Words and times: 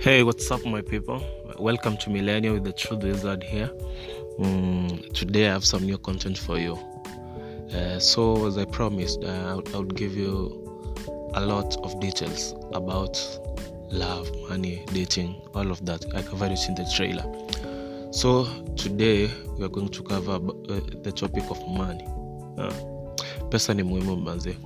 Hey, 0.00 0.22
what's 0.22 0.50
up, 0.50 0.64
my 0.64 0.80
people? 0.80 1.22
Welcome 1.58 1.98
to 1.98 2.08
Millennial 2.08 2.54
with 2.54 2.64
the 2.64 2.72
Truth 2.72 3.02
Wizard 3.02 3.42
here. 3.42 3.70
Um, 4.38 5.02
today, 5.12 5.46
I 5.46 5.52
have 5.52 5.66
some 5.66 5.84
new 5.84 5.98
content 5.98 6.38
for 6.38 6.58
you. 6.58 6.78
Uh, 7.70 7.98
so, 7.98 8.46
as 8.46 8.56
I 8.56 8.64
promised, 8.64 9.22
uh, 9.22 9.60
I, 9.74 9.76
would, 9.76 9.94
give 9.94 10.16
you 10.16 10.96
a 11.34 11.42
lot 11.44 11.76
of 11.84 12.00
details 12.00 12.54
about 12.72 13.20
love, 13.90 14.26
money, 14.48 14.86
dating, 14.94 15.38
all 15.52 15.70
of 15.70 15.84
that. 15.84 16.06
I 16.14 16.22
covered 16.22 16.52
it 16.52 16.66
in 16.66 16.76
the 16.76 16.90
trailer. 16.96 18.10
So, 18.10 18.46
today, 18.76 19.30
we 19.58 19.66
are 19.66 19.68
going 19.68 19.90
to 19.90 20.02
cover 20.02 20.36
uh, 20.36 20.80
the 21.02 21.12
topic 21.14 21.44
of 21.50 21.60
money. 21.68 22.08
Uh, 22.56 22.72
pesa 23.50 23.74
ni 23.74 23.82
muhimu 23.82 24.16
manze 24.16 24.56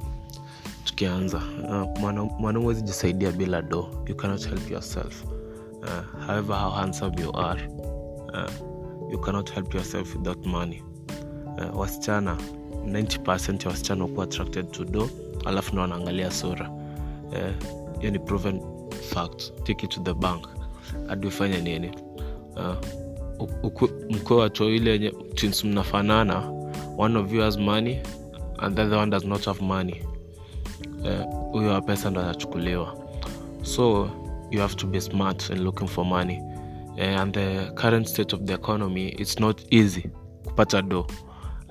tukianza 0.84 1.36
uh, 1.68 2.00
mwanaume 2.40 2.74
jisaidia 2.74 3.32
bila 3.32 3.62
do 3.62 3.88
you 4.06 4.16
cannot 4.16 4.48
help 4.48 4.70
yourself. 4.70 5.24
Uh, 5.82 6.20
however 6.26 6.56
how 6.56 6.70
handsome 6.70 7.22
you 7.22 7.36
are 7.36 7.68
uh, 8.32 8.50
you 9.12 9.20
cannot 9.20 9.52
help 9.52 9.74
yourself 9.74 10.14
without 10.16 10.46
money. 10.46 10.82
Uh, 11.58 11.78
wasichana 11.80 12.36
90 12.86 13.64
ya 13.64 13.70
wasichana 13.70 14.04
hukuwa 14.04 14.24
attracted 14.24 14.70
to 14.70 14.84
do 14.84 15.10
alafu 15.44 15.74
na 15.74 15.80
wanaangalia 15.80 16.30
sura. 16.30 16.70
Hiyo 17.30 17.52
uh, 18.02 18.10
ni 18.12 18.18
proven 18.18 18.60
fact. 19.10 19.62
Take 19.64 19.86
it 19.86 19.90
to 19.92 20.00
the 20.00 20.14
bank. 20.14 20.48
Adifanye 21.08 21.60
nini? 21.60 21.90
Uh, 22.56 22.74
mkwe 24.10 24.36
watu 24.36 24.70
ile 24.70 24.90
yenye 24.90 25.12
mnafanana 25.64 26.50
one 26.98 27.18
of 27.18 27.32
you 27.32 27.40
has 27.40 27.58
money 27.58 27.98
and 28.58 28.76
the 28.76 28.82
other 28.82 28.98
one 28.98 29.10
does 29.10 29.24
not 29.24 29.44
have 29.44 29.64
money 29.64 30.02
huyo 31.52 31.68
uh, 31.68 31.74
wa 31.74 31.80
pesa 31.80 32.10
ndo 32.10 32.20
atachukuliwa 32.20 32.96
so 33.62 34.10
you 34.50 34.60
have 34.60 34.74
to 34.74 34.86
be 34.86 35.00
smart 35.00 35.50
in 35.50 35.62
looking 35.64 35.88
for 35.88 36.04
money. 36.04 36.40
Uh, 36.96 37.20
and 37.20 37.34
the 37.34 37.70
current 37.74 38.06
state 38.06 38.32
of 38.36 38.42
the 38.44 38.52
economy 38.54 39.08
it's 39.08 39.40
not 39.40 39.60
easy 39.70 40.10
kupata 40.44 40.82
do 40.82 41.06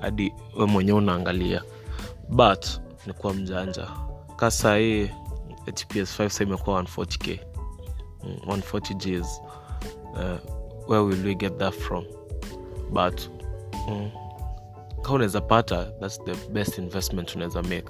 hadi 0.01 0.33
we 0.57 0.65
mwenyewe 0.65 0.97
unaangalia. 0.97 1.63
But 2.29 2.65
ni 3.07 3.13
kuwa 3.13 3.33
mjanja. 3.33 3.87
Ka 4.35 4.51
sahii 4.51 5.09
ps5 5.65 6.29
sa 6.29 6.43
imekuwa 6.43 6.81
140k 6.81 7.39
140 8.47 8.95
gs 8.95 9.41
uh, 10.13 10.89
where 10.89 11.03
will 11.03 11.25
we 11.25 11.35
get 11.35 11.57
that 11.57 11.73
from? 11.73 12.05
But 12.91 13.21
um, 13.87 14.11
ka 15.01 15.13
unaweza 15.13 15.41
pata 15.41 15.85
thats 15.85 16.23
the 16.23 16.49
best 16.49 16.77
investment 16.77 17.35
unaweza 17.35 17.61
make 17.61 17.89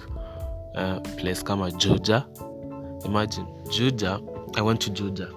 uh, 0.75 1.01
place 1.15 1.43
kama 1.43 1.71
juja. 1.71 2.23
Imagine 3.05 3.45
juja 3.77 4.19
i 4.55 4.61
went 4.61 4.79
to 4.81 4.89
juja. 4.91 5.27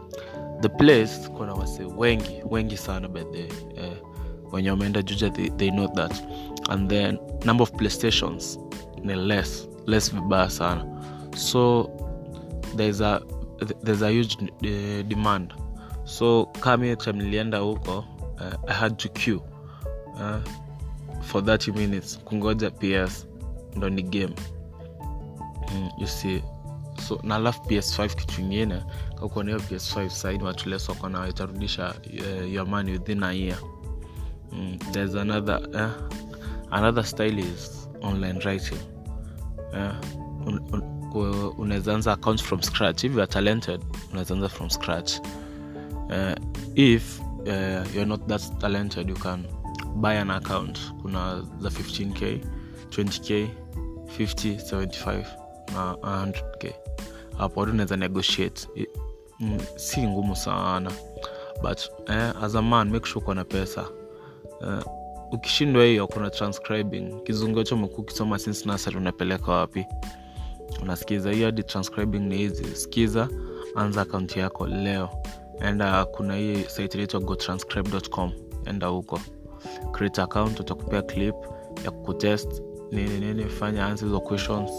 The 0.61 0.69
place 0.69 1.29
kuna 1.37 1.55
wase 1.55 1.85
wengi 1.85 2.43
wengi 2.51 2.77
sana 2.77 3.09
by 3.09 3.21
the 3.25 3.45
uh, 3.81 4.53
wenye 4.53 4.71
wameenda 4.71 5.03
juja 5.03 5.31
they, 5.31 5.51
they 5.51 5.71
know 5.71 5.89
that. 5.89 6.13
And 6.69 6.91
then 6.91 7.19
number 7.45 7.63
of 7.63 7.73
playstations 7.73 8.59
ni 9.03 9.15
less 9.15 9.69
less 9.87 10.15
vibaya 10.15 10.51
sana. 10.51 10.85
So 11.37 11.91
there's 12.77 13.01
a 13.01 13.21
there's 13.83 14.03
a 14.03 14.11
huge 14.11 14.37
uh, 14.43 15.03
demand. 15.09 15.53
So 16.05 16.47
kami 16.61 16.97
time 16.97 17.19
nilienda 17.23 17.59
huko 17.59 17.99
uh, 17.99 18.71
i 18.71 18.75
had 18.75 18.97
to 18.97 19.09
queue 19.09 19.41
uh, 20.15 20.41
for 21.23 21.43
30 21.43 21.73
minutes. 21.73 22.19
Kungoja 22.25 22.71
ps 22.71 23.27
ndo 23.77 23.89
ni 23.91 24.03
game 24.03 24.35
mm, 25.77 25.91
you 25.99 26.43
so 27.03 27.21
na 27.23 27.35
alafu 27.37 27.63
ps5 27.63 28.15
kitu 28.15 28.41
ingine 28.41 28.83
kakuona 29.21 29.51
hiyo 29.51 29.63
ps5 29.71 30.09
saini 30.09 30.45
watuleswako 30.45 31.09
na 31.09 31.29
itarudisha 31.29 31.95
uh, 32.07 32.53
your 32.53 32.67
money 32.67 32.93
within 32.93 33.23
a 33.23 33.33
year. 33.33 33.59
Mm, 34.53 34.79
there's 34.93 35.15
another 35.15 35.61
uh, 35.75 36.17
another 36.71 37.05
style 37.05 37.39
is 37.39 37.89
online 38.03 38.39
writing. 38.45 38.79
Uh, 39.73 40.47
un, 40.47 40.61
un, 40.73 40.83
unaweza 41.59 41.95
anza 41.95 42.13
account 42.13 42.43
from 42.43 42.63
scratch. 42.63 43.05
If 43.05 43.13
you 43.15 43.21
are 43.21 43.33
talented 43.33 43.81
unaweza 44.11 44.35
anza 44.35 44.49
from 44.49 44.71
scratch. 44.71 45.13
Uh, 46.09 46.35
if 46.75 47.21
uh, 47.21 47.95
youare 47.95 48.05
not 48.05 48.27
that 48.27 48.59
talented 48.61 49.09
you 49.09 49.17
can 49.17 49.45
buy 49.95 50.15
an 50.19 50.31
account. 50.31 50.79
Kuna 51.03 51.43
za 51.61 51.69
15k 51.69 52.41
20k 52.91 53.49
50 54.19 54.57
75 54.57 55.46
na 55.75 55.93
100k 55.93 56.73
hapo 57.39 57.61
watu 57.61 57.73
unaweza 57.73 57.97
negotiate. 57.97 58.69
Mm, 59.41 59.59
si 59.77 60.03
ngumu 60.03 60.37
sana. 60.37 60.91
But 61.63 61.79
eh, 62.09 62.43
as 62.43 62.55
a 62.55 62.63
man 62.63 62.91
make 62.91 63.07
sure 63.07 63.23
uko 63.23 63.35
na 63.35 63.45
pesa. 63.45 63.85
Eh, 64.63 64.85
ukishindwa 65.33 65.85
hiyo 65.85 66.07
kuna 66.07 66.31
transcribing. 66.31 67.21
Kizungu 67.25 67.65
cho 67.65 67.75
umekuwa 67.75 67.99
ukisoma 68.01 68.39
since 68.39 68.69
nasari 68.69 68.97
unapeleka 68.97 69.53
wapi? 69.53 69.87
Unasikiza. 70.83 71.31
Hiyo 71.33 71.47
hadi 71.47 71.63
transcribing 71.63 72.19
ni 72.19 72.37
hizi 72.37 72.65
sikiza 72.77 73.29
anza 73.75 74.01
akaunti 74.03 74.39
yako 74.39 74.67
leo. 74.67 75.09
Enda 75.61 76.05
kuna 76.05 76.37
hii 76.37 76.65
site 76.65 76.95
inaitwa 76.95 77.21
gotranscribe.com 77.21 78.33
enda 78.65 78.87
huko. 78.87 79.21
Create 79.93 80.23
account 80.23 80.61
utakupea 80.61 81.03
clip 81.03 81.35
ya 81.85 81.91
kutest 81.91 82.63
nini 82.93 83.19
nini 83.21 83.45
fanya 83.45 83.87
answer 83.87 84.09
hizo 84.09 84.21
questions 84.21 84.71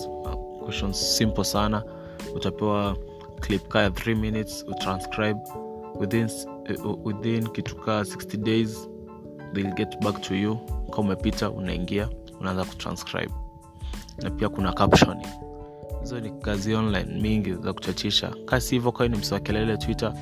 questions 0.67 1.17
simple 1.17 1.43
sana. 1.43 1.83
Utapewa 2.35 2.97
clip 3.39 3.67
ka 3.67 3.81
ya 3.81 3.89
3 3.89 4.15
minutes 4.15 4.65
utranscribe. 4.67 5.39
Within, 5.99 6.29
uh, 6.85 7.05
within 7.05 7.47
kitu 7.47 7.75
kaa 7.75 8.01
60 8.01 8.37
days 8.37 8.89
they'll 9.53 9.73
get 9.73 9.99
back 10.03 10.21
to 10.21 10.35
you. 10.35 10.57
Ka 10.91 10.97
umepita 11.01 11.49
unaingia 11.51 12.09
unaanza 12.39 12.65
kutranscribe. 12.65 13.33
Na 14.21 14.29
pia 14.29 14.49
kuna 14.49 14.73
caption. 14.73 15.17
Hizo 16.01 16.19
ni 16.19 16.29
kazi 16.31 16.75
online 16.75 17.21
mingi 17.21 17.53
za 17.53 17.73
kuchachisha 17.73 18.33
kasi 18.45 18.75
hivyo 18.75 18.91
kawa 18.91 19.09
ni 19.09 19.17
msiwakelele 19.17 19.77
twitter. 19.77 20.13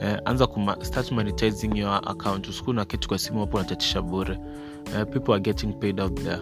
Eh, 0.00 0.18
anza 0.24 0.46
kuma, 0.46 0.84
start 0.84 1.12
monetizing 1.12 1.78
your 1.78 2.00
account. 2.04 2.48
Usiku 2.48 2.72
na 2.72 2.84
kitu 2.84 3.08
kwa 3.08 3.18
simu 3.18 3.40
hapo 3.40 3.56
unachachisha 3.56 4.02
bure. 4.02 4.38
Eh, 4.96 5.06
people 5.06 5.32
are 5.32 5.40
getting 5.40 5.72
paid 5.72 6.00
out 6.00 6.22
there 6.22 6.40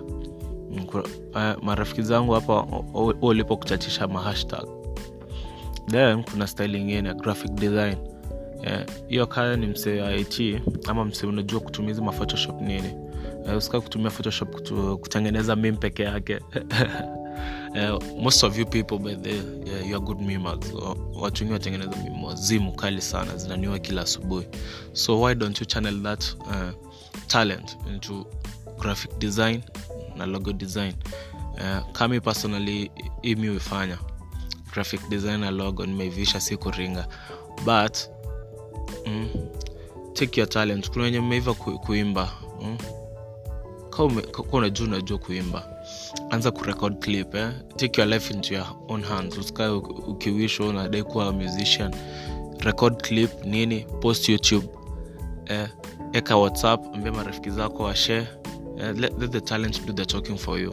uh, 0.94 1.62
marafiki 1.62 2.02
zangu 2.02 2.32
hapa 2.32 2.62
ulipo 3.22 3.56
kuchachisha 3.56 4.08
mahashtag. 4.08 4.66
Then 5.90 6.24
kuna 6.24 6.46
style 6.46 6.74
ingine 6.74 7.08
ya 7.08 7.14
graphic 7.14 7.50
design. 7.52 7.96
Hiyo 8.64 8.86
yeah, 9.08 9.28
kaya 9.28 9.56
ni 9.56 9.66
msee 9.66 10.20
it 10.20 10.62
ama 10.88 11.04
msee 11.04 11.26
unajua 11.26 11.60
kutumia 11.60 11.88
hizi 11.88 12.02
maphotoshop 12.02 12.60
nini. 12.60 12.94
Uh, 13.46 13.56
usika 13.56 13.80
kutumia 13.80 14.10
photoshop 14.10 14.50
kutu, 14.54 14.98
kutengeneza 14.98 15.56
mim 15.56 15.76
peke 15.76 16.02
yake. 16.02 16.40
Uh, 17.70 18.02
most 18.22 18.44
of 18.44 18.58
you 18.58 18.66
people 18.66 18.98
by 18.98 19.14
the 19.14 19.30
yeah, 19.70 19.88
you 19.88 19.96
are 19.96 20.04
good 20.04 20.20
mimers 20.20 20.72
watu 21.20 21.42
wengi 21.42 21.52
watengeneza 21.52 21.96
mim 21.96 22.24
wazimu 22.24 22.72
kali 22.72 23.00
sana 23.02 23.36
zinaniwa 23.36 23.78
kila 23.78 24.02
asubuhi. 24.02 24.46
So 24.92 25.20
why 25.22 25.34
don't 25.34 25.60
you 25.60 25.66
channel 25.66 26.02
that 26.02 26.24
uh, 26.40 26.70
talent 27.26 27.76
into 27.92 28.26
graphic 28.78 29.18
design 29.18 29.62
na 30.16 30.26
logo 30.26 30.52
design. 30.52 30.94
Uh, 31.54 31.92
kami 31.92 32.20
personally 32.20 32.90
imi 33.22 33.48
huifanya. 33.48 33.98
Graphic 34.72 35.08
design 35.08 35.40
na 35.40 35.50
logo 35.50 35.86
nimeivisha 35.86 36.40
si 36.40 36.56
kuringa. 36.56 37.06
But 37.64 37.98
mm, 39.06 39.28
take 40.14 40.40
your 40.40 40.48
talent. 40.48 40.90
Kuna 40.90 41.04
wenye 41.04 41.20
mmeiva 41.20 41.54
ku, 41.54 41.78
kuimba 41.78 42.30
mm? 42.62 42.78
ka 43.90 44.04
unajua 44.52 44.86
unajua 44.86 45.18
kuimba. 45.18 45.68
Anza 46.30 46.50
kurecord 46.50 46.98
clip 46.98 47.34
eh? 47.34 47.50
take 47.76 48.00
your 48.00 48.10
life 48.10 48.34
into 48.34 48.54
your 48.54 48.66
own 48.88 49.02
hands. 49.02 49.38
Usikae 49.38 49.68
ukiwisha 49.68 50.64
unadai 50.64 51.02
kuwa 51.02 51.32
musician. 51.32 51.94
Record 52.58 53.02
clip 53.02 53.44
nini 53.44 53.86
post 54.00 54.28
youtube. 54.28 54.68
Eh, 55.46 55.68
eka 56.12 56.36
whatsapp 56.36 56.94
ambia 56.94 57.12
marafiki 57.12 57.50
zako 57.50 57.82
washare 57.82 58.26
uh, 58.76 58.92
let, 59.00 59.18
let 59.18 59.30
the 59.32 59.40
talent 59.40 59.86
do 59.86 59.92
the 59.92 60.04
talking 60.06 60.38
for 60.38 60.58
you. 60.60 60.72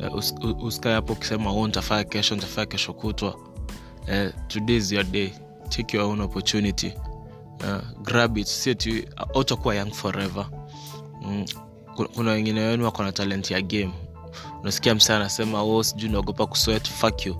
Uh, 0.00 0.14
us, 0.18 0.34
usikae 0.62 0.92
hapo 0.94 1.12
ukisema 1.12 1.52
u 1.52 1.66
ntafaa 1.66 2.04
kesho 2.04 2.36
ntafaa 2.36 2.66
kesho 2.66 2.92
kutwa. 2.94 3.34
Uh, 3.34 4.30
today 4.48 4.76
is 4.76 4.92
your 4.92 5.04
day. 5.04 5.30
Take 5.68 5.96
your 5.96 6.06
own 6.10 6.20
opportunity. 6.20 6.92
Uh, 7.60 8.02
grab 8.02 8.38
it. 8.38 8.46
Sieti 8.46 9.08
autakuwa 9.34 9.74
young 9.74 9.90
forever. 9.92 10.48
Mm, 11.22 11.44
kuna 12.14 12.30
wengine 12.30 12.60
wenu 12.60 12.84
wako 12.84 13.02
na 13.02 13.12
talent 13.12 13.50
ya 13.50 13.62
game. 13.62 13.92
Unasikia 14.60 14.94
msa 14.94 15.16
anasema 15.16 15.62
o 15.62 15.82
sijui 15.82 16.08
unaogopa 16.08 16.46
kuswet 16.46 16.88
fuck 16.90 17.26
you. 17.26 17.36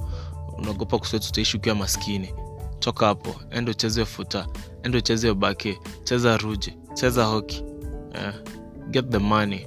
Unaogopa 0.58 0.98
kuswet 0.98 1.28
utaishi 1.28 1.56
ukiwa 1.56 1.74
maskini. 1.74 2.34
Toka 2.78 3.06
hapo. 3.06 3.34
Endo 3.50 3.70
ucheze 3.72 4.04
futa. 4.04 4.46
Endo 4.82 4.98
ucheze 4.98 5.34
bake 5.34 5.78
cheza 6.04 6.36
ruje 6.36 6.76
cheza 6.94 7.24
hoki 7.24 7.64
uh, 8.10 8.50
get 8.90 9.10
the 9.10 9.18
money 9.18 9.66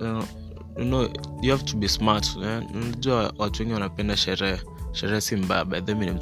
uh, 0.00 0.24
you 0.78 0.84
know, 0.84 1.08
you 1.42 1.50
have 1.50 1.64
to 1.64 1.76
be 1.76 1.88
smart 1.88 2.36
unajua 2.74 3.32
watu 3.38 3.62
wengi 3.62 3.74
wanapenda 3.74 4.16
sherehe. 4.16 4.60
Sherehe 4.92 5.20
si 5.20 5.36
mbaya 5.36 5.64
mi 5.94 6.06
ni 6.06 6.12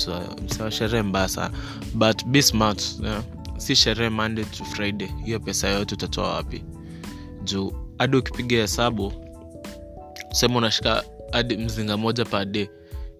wa 0.62 0.70
sherehe 0.70 1.02
mbaya 1.02 1.28
sana. 1.28 1.50
But 1.94 2.25
be 2.25 2.42
smart 2.42 2.82
yeah. 3.02 3.22
si 3.56 3.76
sherehe 3.76 4.10
monday 4.10 4.44
to 4.44 4.64
friday. 4.64 5.08
Hiyo 5.25 5.40
pesa 5.40 5.69
yote 5.69 5.94
utatoa 5.94 6.34
wapi? 6.34 6.64
Juu 7.44 7.72
hadi 7.98 8.16
ukipiga 8.16 8.56
hesabu 8.56 9.12
sema 10.32 10.58
unashika 10.58 11.04
hadi 11.32 11.56
mzinga 11.56 11.96
moja 11.96 12.25
per 12.25 12.44
day. 12.44 12.69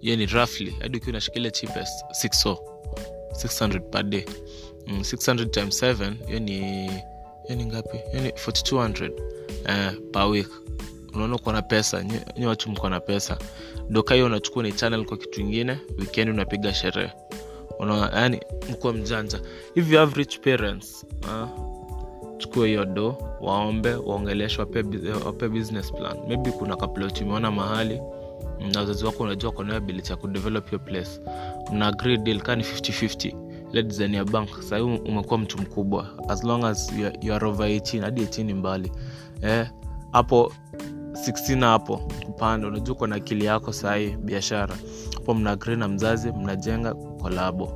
Hiyo 0.01 0.17
ni 0.17 0.27
roughly 0.27 0.71
hadi 0.81 0.97
ukiwa 0.99 1.11
unashika 1.11 1.37
ile 1.37 1.51
cheapest 1.51 2.05
60 2.25 2.57
600 3.33 3.81
per 3.81 4.03
day. 4.03 4.25
Mm, 4.87 5.01
600 5.01 5.51
times 5.51 5.83
7 5.83 6.27
hiyo 6.27 6.41
ni 6.41 6.91
hiyo 7.49 7.59
ni 7.59 7.67
ngapi 7.67 8.01
yani 8.13 8.29
4200 8.29 9.11
eh, 9.67 9.93
per 10.13 10.23
week. 10.27 10.49
Unaona 11.15 11.37
uko 11.37 11.53
na 11.53 11.63
pesa 11.63 12.05
nyi 12.39 12.47
watu 12.47 12.71
mko 12.71 12.89
na 12.89 13.01
pesa. 13.01 13.39
Doka 13.91 14.15
hiyo 14.15 14.27
unachukua 14.27 14.63
ni 14.63 14.73
channel 14.73 15.05
kwa 15.05 15.17
kitu 15.17 15.41
ingine 15.41 15.79
wikendi 15.99 16.33
unapiga 16.33 16.75
sherehe. 16.75 17.13
Yani 18.15 18.41
mkuwa 18.71 18.93
mjanja. 18.93 19.41
Hivi 19.75 19.97
average 19.99 20.39
parents 20.39 21.07
uh, 21.23 21.49
chukua 22.39 22.67
hiyo 22.67 22.85
do 22.85 23.17
waombe 23.41 23.95
waongeleshe 23.95 24.61
wape, 24.61 24.85
wape 25.27 25.49
business 25.49 25.93
plan. 25.93 26.17
Maybe 26.29 26.51
kuna 26.51 26.77
kaplot 26.77 27.21
umeona 27.21 27.51
mahali 27.51 28.01
na 28.73 28.81
wazazi 28.81 29.05
wako 29.05 29.23
unajua 29.23 29.53
kona 29.53 29.77
ability 29.77 30.11
ya 30.11 30.17
kudevelop 30.17 30.73
your 30.73 30.85
place. 30.85 31.11
Mna 31.73 31.87
agree 31.87 32.17
deal 32.17 32.41
kaa 32.41 32.57
ni 32.57 32.63
5050 32.63 33.48
ile 33.73 33.83
design 33.83 34.15
ya 34.15 34.25
bank 34.25 34.49
sahii 34.63 34.83
umekuwa 34.83 35.39
mtu 35.39 35.59
mkubwa. 35.63 36.07
As 36.29 36.45
long 36.45 36.65
as 36.65 36.93
you 37.23 37.35
are, 37.35 37.47
over 37.47 37.67
18 37.69 38.01
hadi 38.01 38.23
18 38.25 38.45
ni 38.45 38.55
mbali. 38.55 38.93
Eh, 39.43 39.71
hapo 40.13 40.53
16 41.13 41.65
hapo 41.65 41.97
kupanda 42.27 42.69
unajua 42.69 42.95
uko 42.95 43.07
na 43.07 43.17
akili 43.17 43.45
yako 43.45 43.73
sahii 43.73 44.11
biashara. 44.17 44.77
Hapo 45.15 45.35
mna 45.35 45.51
agri 45.51 45.77
na 45.77 45.89
mzazi 45.89 46.33
mnajenga 46.33 46.95
kolabo 46.95 47.73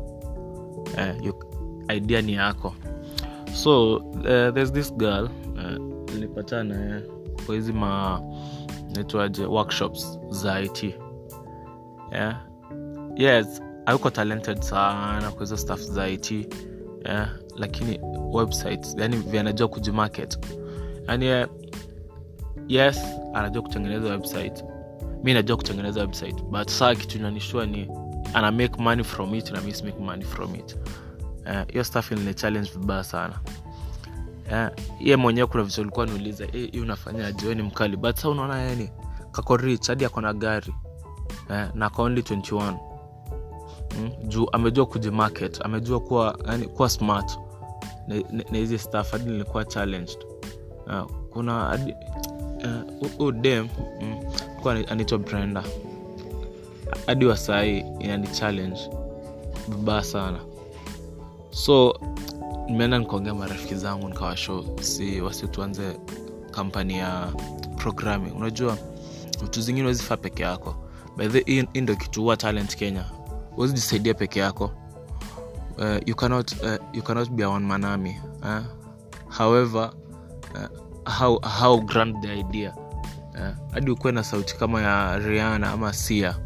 eh, 0.99 1.17
you- 1.23 1.45
idea 1.97 2.23
ni 2.23 2.33
yako. 2.33 2.75
So 3.55 3.97
uh, 3.97 4.23
there's 4.25 4.73
this 4.73 4.95
girl 4.95 5.25
uh, 5.55 6.11
nilipatana 6.15 6.97
eh, 6.97 7.03
kwa 7.47 7.55
hizi 7.55 7.73
ma 7.73 8.21
naitwaje 8.95 9.45
workshops 9.45 10.19
za 10.31 10.61
it 10.61 10.95
yeah. 12.13 12.41
yes 13.17 13.63
ayuko 13.87 14.11
talented 14.11 14.61
sana 14.61 15.31
kwa 15.31 15.41
hizo 15.41 15.57
staff 15.57 15.81
za 15.81 16.09
it 16.09 16.31
yeah. 17.05 17.29
lakini 17.57 18.01
websites 18.33 18.95
yani 18.99 19.17
vyanajua 19.17 19.69
kujimarket 19.69 20.39
yani 21.09 21.27
eh, 21.27 21.49
yes 22.69 23.01
anajua 23.35 23.63
kutengeneza 23.63 24.09
website. 24.11 24.65
Mi 25.25 25.35
najua 25.35 25.57
kutengeneza 25.57 26.01
website 26.01 26.43
but 26.43 26.69
saa 26.71 26.95
kitu 26.95 27.19
nanishua 27.23 27.67
ni 27.67 27.89
ana 28.35 28.53
make 28.53 28.83
money 28.83 29.05
from 29.05 29.35
it 29.35 29.51
na 29.51 29.61
mi 29.61 29.73
make 29.85 29.99
money 29.99 30.25
from 30.25 30.55
it. 30.55 30.77
Eh, 31.47 31.65
hiyo 31.69 31.81
uh, 31.81 31.87
staff 31.87 32.13
ni 32.13 32.35
challenge 32.35 32.71
vibaya 32.79 33.05
sana. 33.05 33.41
Eh, 34.53 34.69
ye 35.01 35.17
mwenyewe 35.17 35.47
kuna 35.47 35.63
vitu 35.63 35.81
ulikuwa 35.81 36.07
niuliza 36.07 36.45
"Eh, 36.45 36.71
hii 36.73 36.81
unafanyaje 36.81 37.47
we 37.49 37.55
ni 37.55 37.63
mkali. 37.63 37.97
But 37.97 38.17
sa 38.17 38.29
unaona 38.29 38.63
yani 38.63 38.91
kako 39.33 39.57
rich 39.57 39.87
hadi 39.87 40.05
akona 40.05 40.33
gari. 40.35 40.75
Eh, 41.51 41.69
na 41.75 41.87
ako 41.87 42.03
only 42.03 42.21
21 42.21 42.75
mm? 44.01 44.11
juu 44.29 44.47
amejua 44.53 44.87
kujimarket 44.87 45.61
amejua 45.65 46.01
kuwa, 46.01 46.39
yani, 46.47 46.67
kuwa 46.67 46.89
smart. 46.89 47.39
Na 48.51 48.59
hizi 48.59 48.79
staff 48.79 49.13
hadi 49.13 49.31
nilikuwa 49.31 49.65
challenged. 49.65 50.19
Uh, 50.87 51.11
kuna 51.31 51.53
hadi 51.61 51.95
uh, 53.19 53.33
dem 53.33 53.69
mm, 54.01 54.17
kuwa 54.63 54.75
anaitwa 54.75 55.19
brenda. 55.19 55.65
Hadi 57.07 57.27
wa 57.27 57.37
sahii 57.37 57.85
inani 58.01 58.29
challenge. 58.29 58.81
Vibaya 59.69 60.05
sana. 60.05 60.39
So 61.51 62.01
nimeenda 62.67 62.99
nikaongea 62.99 63.35
marafiki 63.35 63.75
zangu 63.75 64.09
nikawasho 64.09 64.65
si 64.81 65.21
wasituanze 65.21 65.97
kampani 66.51 66.99
ya 66.99 67.33
programming. 67.77 68.31
Unajua 68.37 68.79
vitu 69.43 69.61
zingine 69.61 69.87
wezifaa 69.87 70.17
peke 70.17 70.43
yako. 70.43 70.75
By 71.17 71.29
hii 71.47 71.81
ndo 71.81 71.97
kitu 71.97 72.21
huwa 72.23 72.37
talent 72.37 72.77
kenya 72.77 73.05
huwezi 73.57 73.75
jisaidia 73.75 74.15
peke 74.15 74.41
yako. 74.41 74.71
Uh, 75.79 76.09
you 76.09 76.15
cannot, 76.15 76.53
uh, 76.53 76.77
you 76.93 77.03
cannot 77.03 77.31
be 77.31 77.45
a 77.45 77.49
one 77.49 77.67
man 77.67 77.85
uh, 77.85 78.63
however 79.29 79.91
uh, 80.55 80.69
how, 81.13 81.41
how 81.41 81.81
grand 81.81 82.23
the 82.23 82.33
idea 82.41 82.75
uh, 83.35 83.73
hadi 83.75 83.91
ukuwe 83.91 84.13
na 84.13 84.25
sauti 84.25 84.57
kama 84.57 84.83
ya 84.83 85.19
riana 85.19 85.71
ama 85.71 85.93
sia 85.93 86.39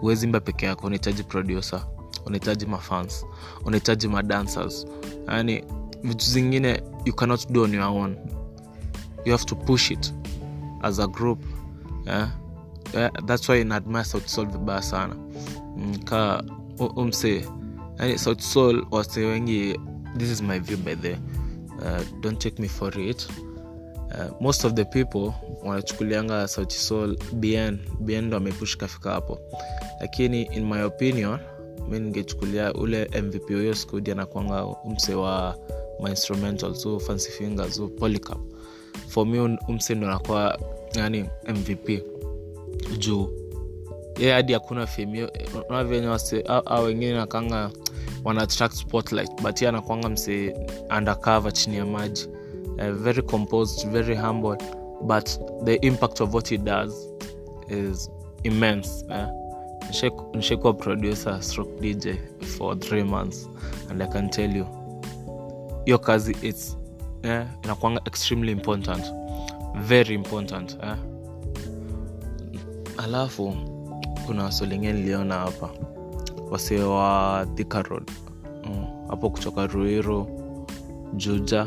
huwezi 0.00 0.26
mba 0.26 0.40
peke 0.40 0.66
yako. 0.66 0.86
Unahitaji 0.86 1.22
producer 1.22 1.86
unahitaji 2.26 2.66
mafans 2.66 3.26
unahitaji 3.64 4.08
madancers 4.08 4.86
yani 5.28 5.64
vitu 6.02 6.24
zingine 6.26 6.82
you 7.04 7.14
cannot 7.14 7.50
do 7.50 7.62
on 7.62 7.74
your 7.74 7.84
own. 7.84 8.16
You 9.24 9.32
have 9.32 9.44
to 9.44 9.56
push 9.56 9.90
it 9.90 10.14
as 10.82 10.98
a 10.98 11.06
group 11.06 11.44
yeah? 12.06 12.28
Yeah, 12.94 13.10
that's 13.26 13.48
why 13.48 13.64
naadmire 13.64 14.04
sauti 14.04 14.28
sol 14.28 14.46
vibaya 14.46 14.82
sana 14.82 15.16
ka 16.04 16.42
umse 16.96 17.44
yani 17.98 18.18
south 18.18 18.40
soul 18.40 18.86
wase 18.90 19.20
wengi 19.26 19.80
this 20.16 20.30
is 20.30 20.42
my 20.42 20.58
view 20.58 20.76
by 20.76 20.94
the 20.94 21.12
uh, 21.12 22.20
don't 22.20 22.38
take 22.38 22.62
me 22.62 22.68
for 22.68 23.00
it. 23.00 23.28
Uh, 24.14 24.42
most 24.42 24.64
of 24.64 24.74
the 24.74 24.84
people 24.84 25.32
wanachukulianga 25.64 26.48
south 26.48 26.72
soul 26.72 27.16
bn 27.32 27.78
bn 28.00 28.24
ndo 28.24 28.36
amepush 28.36 28.76
kafika 28.76 29.10
hapo. 29.10 29.38
Lakini 30.00 30.42
in 30.42 30.64
my 30.66 30.82
opinion 30.82 31.38
mi 31.90 31.98
ningechukulia 32.00 32.72
ule 32.74 33.10
mvp 33.22 33.48
huyo 33.48 33.74
skudi 33.74 34.10
anakwanga 34.10 34.64
umse 34.64 35.14
wa 35.14 35.58
mainstrumental 36.02 36.74
so 36.74 37.00
fancy 37.00 37.30
fingers 37.30 37.74
so 37.76 37.88
polycap 37.88 38.38
for 39.08 39.26
me 39.26 39.58
umse 39.68 39.94
ndo 39.94 40.06
anakuwa 40.06 40.58
yani 40.94 41.24
mvp 41.48 42.02
juu 42.98 43.28
ye 44.18 44.32
hadi 44.32 44.52
hakuna 44.52 44.86
femio 44.86 45.30
unavyoenye 45.68 46.06
au- 46.48 46.62
wengine 46.84 47.12
nakanga 47.12 47.70
wana 48.24 48.46
spotlight 48.74 49.42
but 49.42 49.62
ye 49.62 49.68
anakwanga 49.68 50.08
mse 50.08 50.54
undercover 50.98 51.52
chini 51.52 51.76
ya 51.76 51.86
maji. 51.86 52.28
Uh, 52.78 52.90
very 52.92 53.22
composed 53.22 53.88
very 53.90 54.16
humble 54.16 54.56
but 55.02 55.28
the 55.64 55.74
impact 55.74 56.20
of 56.20 56.34
what 56.34 56.48
he 56.48 56.58
does 56.58 57.08
is 57.68 58.10
immense 58.42 59.04
uh, 59.06 59.14
Nishai- 59.88 60.36
producer 60.74 61.42
stroke 61.42 61.80
dj 61.80 62.06
for 62.58 62.78
three 62.78 63.02
months 63.04 63.48
and 63.90 64.02
i 64.02 64.06
can 64.06 64.30
tell 64.30 64.56
you 64.56 64.66
hiyo 65.84 65.98
kazi 65.98 66.36
its 66.42 66.76
eh, 67.22 67.46
inakwanga 67.64 68.00
extremely 68.06 68.52
important. 68.52 69.04
Very 69.74 70.14
important 70.14 70.78
eh? 70.82 70.96
alafu 72.96 73.54
kuna 74.28 74.44
wasolingine 74.44 74.92
niliona 74.92 75.34
hapa. 75.34 75.70
Wasee 76.50 76.80
wa 76.80 77.46
Thika 77.54 77.84
Mm, 78.64 78.86
hapo 79.08 79.30
kutoka 79.30 79.66
ruiru 79.66 80.26
juja 81.14 81.66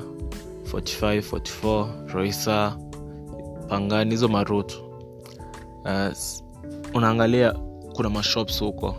45 0.73 1.21
44 1.21 2.13
roisa 2.13 2.77
pangani 3.67 4.11
hizo 4.11 4.27
marutu. 4.27 4.77
Uh, 5.85 6.13
unaangalia 6.93 7.53
kuna 7.95 8.09
mashops 8.09 8.59
huko. 8.59 8.95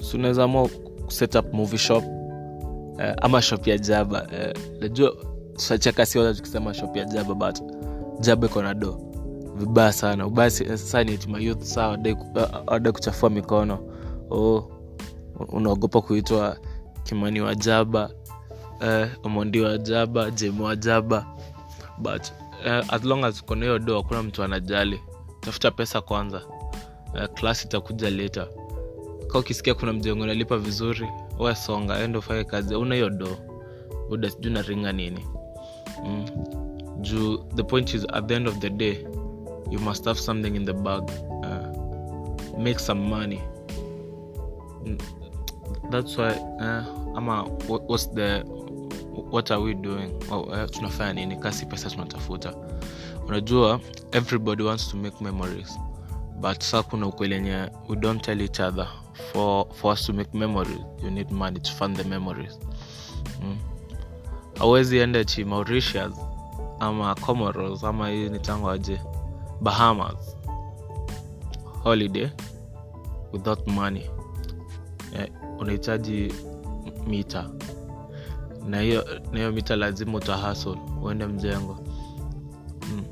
Si 0.00 0.16
unaweza 0.16 0.44
amua 0.44 0.68
set 1.08 1.34
up 1.34 1.52
movie 1.52 1.78
shop 1.78 2.04
uh, 2.04 3.02
ama 3.22 3.42
shop 3.42 3.66
ya 3.66 3.78
jaba 3.78 4.22
uh, 4.22 4.80
najua 4.80 5.12
tutacheka 5.56 6.06
si 6.06 6.18
tukisema 6.34 6.74
shop 6.74 6.96
ya 6.96 7.04
jaba 7.04 7.34
but 7.34 7.60
jaba 8.20 8.46
iko 8.46 8.62
na 8.62 8.74
do 8.74 9.09
vibaya 9.56 9.92
sana. 9.92 10.26
Ubaya 10.26 10.50
si- 10.50 10.64
sasa 10.64 11.04
ni 11.04 11.18
tima 11.18 11.38
youth 11.40 11.62
saa 11.62 11.88
uh, 11.90 11.96
wadai 12.66 12.92
kuchafua 12.92 13.30
mikono. 13.30 13.78
Oh, 14.30 14.70
unaogopa 15.48 16.00
kuitwa 16.00 16.56
kimani 17.04 17.40
wa 17.40 17.54
jaba 17.54 18.10
eh, 18.80 19.08
omondi 19.22 19.60
wa 19.60 19.78
jaba 19.78 20.30
jemu 20.30 20.64
wa 20.64 20.76
jaba. 20.76 21.26
But 21.98 22.22
eh, 22.64 22.84
as 22.88 23.04
long 23.04 23.24
as 23.24 23.42
uko 23.42 23.54
hiyo 23.54 23.78
do 23.78 23.96
hakuna 23.96 24.22
mtu 24.22 24.42
anajali. 24.42 25.00
Tafuta 25.40 25.70
pesa 25.70 26.00
kwanza. 26.00 26.42
Eh, 27.14 27.28
klas 27.34 27.64
itakuja 27.64 28.10
leta 28.10 28.46
ka 29.32 29.38
ukisikia 29.38 29.74
kuna 29.74 29.92
mjengo 29.92 30.26
nalipa 30.26 30.58
vizuri 30.58 31.08
wesonga 31.38 31.98
endo 31.98 32.18
ufanye 32.18 32.44
kazi. 32.44 32.74
Una 32.74 32.94
hiyo 32.94 33.10
do 33.10 33.28
uda 34.10 34.30
sijuu 34.30 34.50
naringa 34.50 34.92
nini. 34.92 35.26
Mm. 36.06 36.24
juu 37.00 37.38
the 37.54 37.62
point 37.62 37.94
is 37.94 38.06
at 38.12 38.26
the 38.26 38.34
end 38.34 38.48
of 38.48 38.58
the 38.58 38.70
day 38.70 39.06
you 39.70 39.78
must 39.78 40.04
have 40.04 40.18
something 40.20 40.56
in 40.56 40.64
the 40.64 40.72
bag 40.72 41.10
uh, 41.44 42.58
make 42.58 42.78
some 42.80 43.00
money. 43.10 43.40
Mm, 44.84 45.00
that's 45.90 46.16
why 46.16 46.30
uh, 46.60 46.84
ama 47.16 47.44
what, 47.66 47.82
what's 47.88 48.06
the 48.06 48.42
what 49.30 49.50
are 49.50 49.60
we 49.60 49.74
doing? 49.74 50.10
Uh, 50.30 50.66
tunafanya 50.70 51.14
nini? 51.14 51.36
Kasi 51.36 51.66
pesa 51.66 51.90
tunatafuta. 51.90 52.54
Unajua 53.26 53.80
everybody 54.12 54.62
wants 54.62 54.88
to 54.90 54.96
make 54.96 55.20
memories. 55.20 55.78
But 56.40 56.62
saa 56.62 56.82
kuna 56.82 57.06
ukweli 57.06 57.34
enye 57.34 57.70
we 57.88 57.96
don't 57.96 58.22
tell 58.22 58.40
each 58.40 58.60
other. 58.60 58.88
For, 59.32 59.66
for 59.74 59.92
us 59.92 60.06
to 60.06 60.12
make 60.12 60.34
memories 60.34 60.78
you 61.02 61.10
need 61.10 61.30
money 61.30 61.60
to 61.60 61.70
fund 61.72 61.96
the 61.96 62.04
memories. 62.04 62.58
Mm. 63.42 63.56
awezi 64.60 64.98
enda 64.98 65.24
chi 65.24 65.44
mauritius 65.44 66.12
ama 66.80 67.14
comoros 67.14 67.84
ama 67.84 68.08
hii 68.08 68.28
ni 68.28 68.38
tango 68.38 68.70
aje 68.70 69.00
bahamas. 69.60 70.36
Holiday 71.82 72.30
without 73.32 73.66
money. 73.66 74.10
Eh, 75.14 75.32
unahitaji 75.58 76.32
mita 77.06 77.50
na 78.68 78.80
hiyo 78.80 79.04
na 79.32 79.38
hiyo 79.38 79.52
mita 79.52 79.76
lazima 79.76 80.18
utahasl 80.18 80.76
uende 81.02 81.26
mjengo. 81.26 81.78
Mm. 82.92 83.04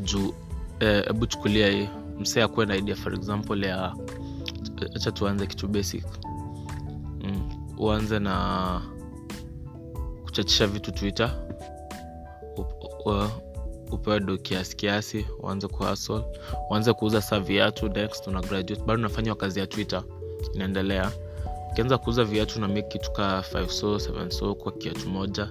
juu 0.00 0.34
hebu 0.78 1.24
eh, 1.24 1.28
chukulia 1.28 1.70
hii. 1.70 1.88
Msee 2.18 2.42
akuwe 2.42 2.66
na 2.66 2.76
idea 2.76 2.96
for 2.96 3.14
example 3.14 3.66
ya 3.66 3.94
acha 4.96 5.12
tuanze 5.12 5.46
kitu 5.46 5.68
basic. 5.68 6.04
Mm. 7.20 7.50
uanze 7.78 8.18
na 8.18 8.80
kuchachisha 10.24 10.66
vitu 10.66 10.92
twitter 10.92 11.40
upewe 13.94 14.20
do 14.20 14.36
kiasi 14.38 14.76
kiasi 14.76 15.26
uanze 15.42 15.68
kuhasl 15.68 16.22
uanze 16.70 16.92
kuuza 16.92 17.22
saa 17.22 17.40
viatu 17.40 17.88
next 17.88 18.26
una 18.26 18.40
graduate. 18.40 18.82
Bado 18.86 18.98
unafanya 18.98 19.34
kazi 19.34 19.60
ya 19.60 19.66
twitter. 19.66 20.02
Inaendelea. 20.54 21.10
Ukianza 21.70 21.98
kuuza 21.98 22.24
viatu 22.24 22.60
na 22.60 22.68
make 22.68 22.82
kitu 22.82 23.12
ka 23.12 23.44
5 23.52 23.68
so 23.68 23.96
7 23.96 24.30
so 24.30 24.54
kwa 24.54 24.72
kiatu 24.72 25.08
moja. 25.08 25.50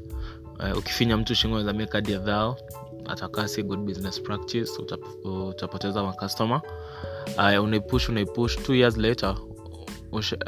Uh, 0.60 0.78
ukifinya 0.78 1.18
mtu 1.18 1.36
shingo 1.36 1.64
za 1.64 1.74
make 1.74 1.92
hadi 1.92 2.16
dhao 2.16 2.58
atakaa 3.06 3.48
good 3.64 3.80
business 3.80 4.22
practice 4.22 4.72
utap, 4.82 5.00
utapoteza 5.26 6.04
makastoma 6.04 6.62
uh, 7.38 7.64
unaipush 7.64 8.10
unaipush. 8.10 8.58
Two 8.64 8.76
years 8.76 8.98
later 8.98 9.36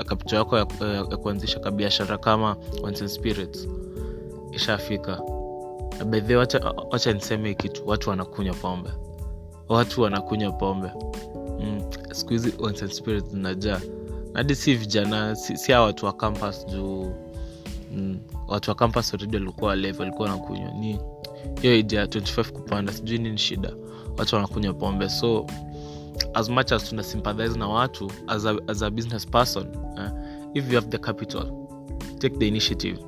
kapito 0.05 0.35
yako 0.35 0.57
ya, 0.57 0.67
ya, 0.81 0.87
ya 0.93 1.17
kuanzisha 1.17 1.59
kabiashara 1.59 2.17
kama 2.17 2.57
spirits. 3.07 3.67
Ishafika 4.51 5.21
bedhe 6.03 6.35
wacha, 6.35 7.13
niseme 7.13 7.53
kitu. 7.53 7.87
Watu 7.87 8.09
wanakunywa 8.09 8.55
pombe. 8.55 8.89
Watu 9.69 10.01
wanakunywa 10.01 10.51
pombe. 10.51 10.91
Mm, 11.59 11.81
siku 12.11 12.29
hizi 12.29 12.53
zinajaa. 13.31 13.81
Hadi 14.33 14.55
si 14.55 14.75
vijana 14.75 15.35
si, 15.35 15.57
si 15.57 15.71
watu 15.71 16.05
wa 16.05 16.13
campus 16.13 16.65
juu. 16.67 17.11
Mm, 17.93 18.19
watu 18.47 18.71
wa 18.71 18.75
campus 18.75 19.13
already 19.13 19.37
walikuwa 19.37 19.69
walevi 19.69 19.99
walikuwa 19.99 20.29
wanakunywa. 20.29 20.71
Ni 20.71 20.99
hiyo 21.61 21.75
idea 21.75 22.05
25 22.05 22.51
kupanda 22.51 22.93
sijui 22.93 23.17
nini 23.17 23.37
shida. 23.37 23.73
Watu 24.17 24.35
wanakunywa 24.35 24.73
pombe. 24.73 25.09
So 25.09 25.45
as 26.33 26.49
much 26.49 26.71
as 26.71 26.89
tuna 26.89 27.03
sympathize 27.03 27.59
na 27.59 27.67
watu 27.67 28.11
as 28.27 28.45
a, 28.45 28.55
as 28.67 28.81
a 28.81 28.89
business 28.89 29.27
person 29.27 29.67
uh, 29.75 30.09
if 30.53 30.67
you 30.69 30.75
have 30.75 30.87
the 30.87 30.97
capital 30.97 31.67
take 32.19 32.37
the 32.37 32.47
initiative. 32.47 32.99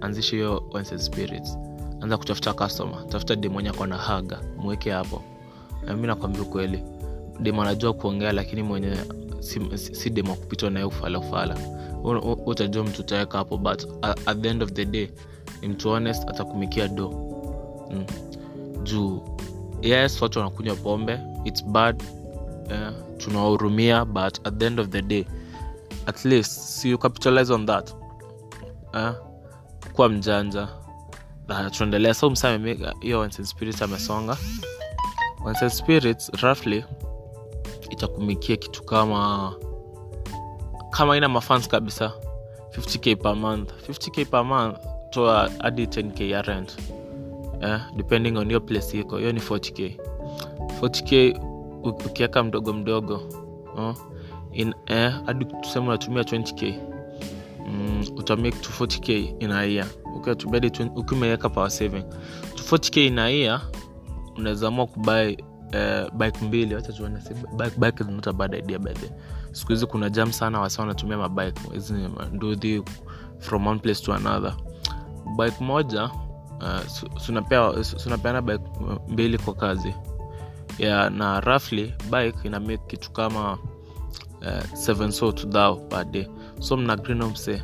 Anzishe 0.00 0.36
hiyo 0.36 0.62
spirits 0.96 1.58
anza 2.00 2.16
kutafuta 2.18 2.52
customer. 2.54 3.08
Tafuta 3.08 3.36
dem 3.36 3.52
mwenye 3.52 3.70
na 3.88 3.96
haga 3.96 4.40
mweke 4.56 4.90
hapo. 4.90 5.22
Mi 5.96 6.06
nakwambia 6.06 6.42
ukweli. 6.42 6.82
Dem 7.40 7.60
anajua 7.60 7.92
kuongea 7.92 8.32
lakini 8.32 8.62
mwenye 8.62 8.96
si, 9.40 9.60
si, 9.78 9.94
si 9.94 10.10
dem 10.10 10.28
wakupitwa 10.28 10.70
naye 10.70 10.84
ufala 10.86 11.18
ufala. 11.18 11.56
Utajua 12.46 12.84
mtu 12.84 13.00
utaweka 13.02 13.38
hapo 13.38 13.56
but 13.58 13.86
at, 14.26 14.40
the 14.40 14.48
end 14.48 14.62
of 14.62 14.72
the 14.72 14.84
day 14.84 15.08
ni 15.62 15.68
mtu 15.68 15.88
honest 15.88 16.28
atakumikia 16.30 16.88
do 16.88 17.08
mm. 17.90 18.04
juu 18.82 19.22
yes 19.82 20.22
watu 20.22 20.38
wanakunywa 20.38 20.76
pombe. 20.76 21.18
Its 21.44 21.64
bad. 21.64 22.02
Yeah, 22.70 22.92
tunawahurumia 23.18 24.04
but 24.04 24.46
at 24.46 24.58
the 24.58 24.66
end 24.66 24.80
of 24.80 24.88
the 24.88 25.02
day 25.02 25.24
at 26.06 26.24
least 26.24 26.50
si 26.52 26.90
you 26.90 26.98
capitalize 26.98 27.52
on 27.52 27.66
that. 27.66 27.94
Uh, 28.94 29.10
kuwa 29.92 30.08
mjanja 30.08 30.68
uh, 31.48 31.70
tunaendelea. 31.70 32.14
So 32.14 32.30
msa 32.30 32.60
hiyo 33.00 33.30
spirits 33.30 33.82
amesonga. 33.82 34.36
Spirits 35.68 36.30
roughly 36.42 36.84
itakumikia 37.90 38.56
kitu 38.56 38.82
kama 38.84 39.52
kama 40.90 41.16
ina 41.16 41.28
mafans 41.28 41.68
kabisa 41.68 42.12
50k 42.70 43.16
per 43.16 43.36
month. 43.36 43.70
50k 43.88 44.26
per 44.26 44.44
month 44.44 44.78
toa 45.10 45.50
hadi 45.58 45.86
10k 45.86 46.30
ya 46.30 46.42
rent. 46.42 46.76
Eh, 47.62 47.80
depending 47.96 48.36
on 48.36 48.50
your 48.50 48.60
place 48.60 48.98
iko 49.00 49.18
hiyo 49.18 49.32
ni 49.32 49.40
40k 49.40 49.96
40k 50.80 51.40
ukiweka 51.82 52.42
mdogo 52.42 52.72
mdogo 52.72 53.22
hadi 55.26 55.44
uh, 55.44 55.50
eh, 55.50 55.60
tuseme 55.60 55.86
unatumia 55.88 56.22
20k 56.22 56.74
mm, 57.68 58.04
utamake 58.16 58.56
to 58.58 58.70
40k 58.84 59.34
inaia. 59.38 59.86
Ukimeweka 60.96 61.48
power 61.48 61.70
saving 61.70 62.04
to 62.54 62.76
40k 62.76 63.06
inaia 63.06 63.30
year 63.36 63.60
unawezaamua 64.36 64.86
kubai 64.86 65.44
uh, 65.66 66.14
bike 66.14 66.44
mbili. 66.44 66.74
Wacha 66.74 66.92
tuone 66.92 67.20
a 68.26 68.32
bad 68.32 68.54
idea 68.54 68.78
by 68.78 68.92
siku 69.52 69.72
hizi 69.72 69.86
kuna 69.86 70.10
jam 70.10 70.32
sana 70.32 70.60
wasa 70.60 70.82
wanatumia 70.82 71.16
mabike 71.18 71.60
hizi 71.72 71.94
nduthi 72.32 72.82
from 73.38 73.66
one 73.66 73.80
place 73.80 74.04
to 74.04 74.14
another. 74.14 74.54
Bike 75.36 75.64
moja 75.64 76.04
uh, 76.60 77.06
sunapeana 77.96 78.42
bike 78.42 78.64
mbili 79.08 79.38
kwa 79.38 79.54
kazi. 79.54 79.94
Yeah, 80.78 81.10
na 81.12 81.40
roughly 81.40 81.94
bike 82.10 82.38
ina 82.44 82.60
kitu 82.86 83.10
kama 83.12 83.58
uh, 84.42 84.74
seven 84.74 85.10
so 85.12 85.32
to 85.32 85.46
thou 85.46 85.76
per 85.88 86.04
day 86.04 86.26
so 86.60 86.76
mnagri 86.76 87.14
nomse 87.14 87.62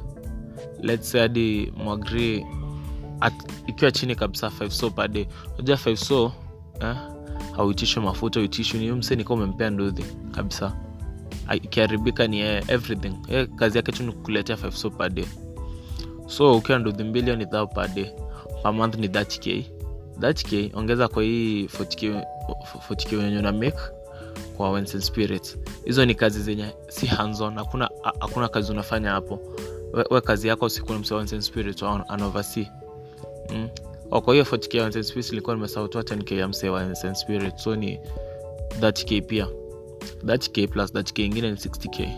let's 0.82 1.10
say 1.10 1.20
hadi 1.20 1.72
mwagri 1.76 2.46
ikiwa 3.66 3.90
chini 3.92 4.14
kabisa 4.14 4.50
five 4.50 4.70
so 4.70 4.90
per 4.90 5.08
day 5.08 5.26
unajua 5.54 5.76
five 5.76 5.96
so 5.96 6.32
eh, 6.80 6.96
hauitishwe 7.56 8.02
mafuta 8.02 8.40
uitishwi 8.40 8.80
ni 8.80 8.92
mse 8.92 9.16
nikaa 9.16 9.34
umempea 9.34 9.70
nduthi 9.70 10.04
kabisa. 10.30 10.76
Ikiharibika 11.54 12.26
ni 12.26 12.40
everything. 12.68 13.12
Ye, 13.28 13.46
kazi 13.46 13.76
yake 13.78 13.92
tu 13.92 14.02
ni 14.02 14.12
kukuletea 14.12 14.56
five 14.56 14.74
so 14.76 14.90
per 14.90 15.10
day 15.10 15.24
so 16.26 16.56
ukiwa 16.56 16.78
nduthi 16.78 17.04
mbili 17.04 17.36
ni 17.36 17.46
thou 17.46 17.66
per 17.66 17.88
day 17.88 18.06
per 18.62 18.72
month 18.72 18.94
ni 18.94 19.06
30k 19.08 19.64
30k 20.20 20.70
ongeza 20.78 21.08
kwa 21.08 21.22
hii 21.22 21.66
40k 21.66 22.24
40k 22.90 23.16
wenye 23.16 23.38
una 23.38 23.52
make 23.52 23.78
kwa 24.56 24.70
Wines 24.70 24.94
and 24.94 25.04
hizo 25.84 26.04
ni 26.04 26.14
kazi 26.14 26.42
zenye 26.42 26.66
si 26.88 27.06
hakuna 27.56 27.90
hakuna 28.20 28.48
kazi 28.48 28.72
unafanya 28.72 29.10
hapo. 29.10 29.38
We, 29.92 30.04
we 30.10 30.20
kazi 30.20 30.48
yako 30.48 30.68
anaoversee 32.08 32.68
mm. 33.50 33.68
kwa 34.22 34.34
hiyo 34.34 34.44
40k 34.44 34.84
and 34.84 35.02
spirits 35.02 35.32
ilikuwa 35.32 35.56
nimesautua 35.56 36.02
10k 36.02 36.38
ya 36.38 36.48
mse 36.48 36.68
wa 36.68 36.80
and 37.04 37.14
spirits. 37.16 37.62
So 37.62 37.76
ni 37.76 38.00
30k 38.80 39.22
pia. 39.22 39.46
30k 40.24 40.68
plus 40.68 40.94
30k 40.94 41.24
ingine 41.24 41.50
ni 41.50 41.56
60k 41.56 42.08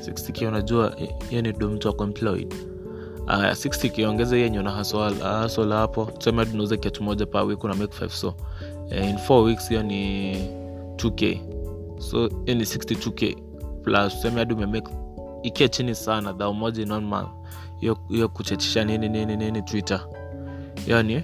60k 0.00 0.48
unajua 0.48 0.96
hiyo 1.30 1.42
ni 1.42 1.52
mtu 1.52 1.88
ako 1.88 2.04
employed. 2.04 2.54
Uh, 3.20 3.34
60k 3.34 4.06
ongeza 4.08 4.36
yenye 4.36 4.58
una 4.58 4.70
hasola 4.70 5.76
hapo. 5.76 6.04
Tuseme 6.04 6.46
tunauza 6.46 6.76
kiatu 6.76 7.02
moja 7.02 7.26
pa 7.26 7.42
week 7.42 7.64
una 7.64 7.74
make 7.74 8.04
5 8.04 8.08
so 8.08 8.28
uh, 8.28 9.08
in 9.08 9.16
4 9.16 9.42
weeks 9.44 9.68
hiyo 9.68 9.82
ni 9.82 10.34
2k 10.96 11.38
so 12.00 12.28
hiyo 12.28 12.58
ni 12.58 12.64
62k 12.64 13.36
plus 13.82 14.12
tuseme 14.14 14.38
hadi 14.38 14.54
umemake 14.54 14.92
ikia 15.42 15.68
chini 15.68 15.94
sana 15.94 16.32
dhao 16.32 16.54
moja 16.54 16.82
in 16.82 16.92
one 16.92 17.26
hiyo 18.08 18.28
kuchachisha 18.28 18.84
nini 18.84 19.08
nini 19.08 19.36
nini 19.36 19.62
twitter. 19.62 20.06
Yani 20.86 21.14
ni 21.14 21.22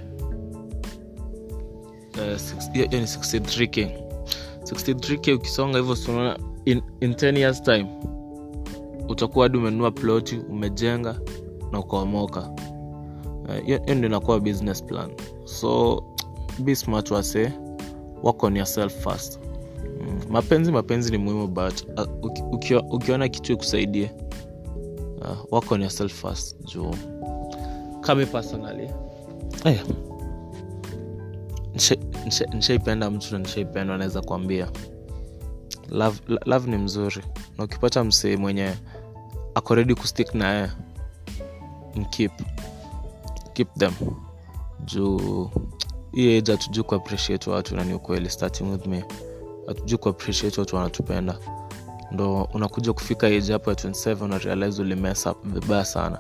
hiyo 2.72 2.86
uh, 2.86 2.92
ni 2.92 3.00
63k 3.00 3.90
63k 4.62 5.34
ukisonga 5.34 5.78
hivyo 5.78 5.96
sunaona 5.96 6.38
in, 6.64 6.82
in 7.00 7.12
10 7.12 7.38
years 7.38 7.62
time 7.62 7.86
utakuwa 9.08 9.44
hadi 9.44 9.58
umenunua 9.58 9.90
ploti 9.90 10.38
umejenga 10.38 11.20
na 11.72 11.80
ukaomoka. 11.80 12.50
Hiyo 13.64 13.80
uh, 13.86 13.90
ndo 13.90 14.08
inakuwa 14.08 14.40
business 14.40 14.84
plan. 14.84 15.10
So 15.44 16.02
be 16.58 16.74
smart 16.76 17.10
wase 17.10 17.52
work 18.22 18.42
on 18.42 18.56
yourself 18.56 19.02
first. 19.04 19.40
Mm, 20.00 20.15
mapenzi 20.30 20.72
mapenzi 20.72 21.10
ni 21.10 21.18
muhimu 21.18 21.46
but 21.46 21.82
uh, 21.98 22.24
uki, 22.52 22.74
ukiona, 22.74 23.28
kitu 23.28 23.52
ikusaidie 23.52 24.10
uh, 25.20 25.52
work 25.52 25.72
on 25.72 25.80
yourself 25.80 26.12
first 26.12 26.56
juu 26.64 26.94
kami 28.00 28.26
personally. 28.26 28.90
Hey. 29.64 29.78
nishaipenda 32.52 33.10
mtu 33.10 33.32
na 33.32 33.38
nishaipendwa 33.38 33.98
naweza 33.98 34.20
kuambia. 34.22 34.68
Love, 35.88 36.20
love 36.46 36.70
ni 36.70 36.76
mzuri. 36.76 37.22
Na 37.58 37.64
ukipata 37.64 38.04
msee 38.04 38.36
mwenye 38.36 38.74
akoredi 39.54 39.94
kustik 39.94 40.26
kustick 40.30 40.70
mkip 41.94 42.32
keep 43.52 43.74
them. 43.74 43.92
Juu 44.84 45.50
hii 46.12 46.38
age 46.38 46.52
hatujuu 46.52 46.84
kuappreciate 46.84 47.50
watu 47.50 47.76
na 47.76 47.84
ni 47.84 47.94
ukweli 47.94 48.30
starting 48.30 48.64
with 48.64 48.86
me 48.86 49.04
hatujui 49.66 49.98
kuappreciate 49.98 50.60
watu 50.60 50.76
wanatupenda. 50.76 51.38
Ndo 52.12 52.48
unakuja 52.54 52.92
kufika 52.92 53.26
age 53.26 53.52
hapo 53.52 53.70
ya 53.70 53.76
27 53.76 54.24
una 54.24 54.66
ulimesa 54.82 55.34
vibaya 55.44 55.84
sana. 55.84 56.18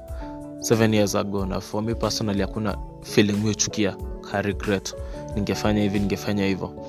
7 0.58 0.94
years 0.94 1.14
ago 1.14 1.46
na 1.46 1.60
for 1.60 1.82
me 1.82 1.94
personally 1.94 2.40
hakuna 2.40 2.78
feeling 3.02 3.32
miuchukia 3.32 3.96
ka 4.30 4.42
regret. 4.42 4.94
Ningefanya 5.34 5.82
hivi 5.82 5.98
ningefanya 5.98 6.46
hivyo 6.46 6.86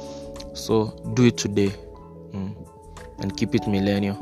so 0.54 0.94
do 1.14 1.26
it 1.26 1.36
today. 1.36 1.72
Mm. 2.34 2.52
and 3.20 3.34
keep 3.36 3.56
it 3.56 3.68
millennial. 3.68 4.16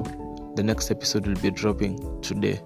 The 0.55 0.63
next 0.63 0.91
episode 0.91 1.27
will 1.29 1.39
be 1.41 1.51
dropping 1.51 1.99
today 2.21 2.59